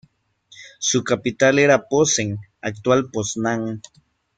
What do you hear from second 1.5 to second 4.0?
era Posen, actual Poznań.